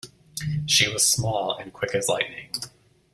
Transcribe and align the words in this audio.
She 0.65 0.91
was 0.91 1.07
small 1.07 1.55
and 1.57 1.71
quick 1.71 1.93
as 1.93 2.07
lightning. 2.09 2.51